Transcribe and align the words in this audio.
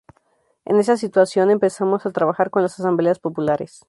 En 0.65 0.79
esa 0.79 0.97
situación 0.97 1.51
empezamos 1.51 2.07
a 2.07 2.11
trabajar 2.11 2.49
con 2.49 2.63
las 2.63 2.79
asambleas 2.79 3.19
populares. 3.19 3.79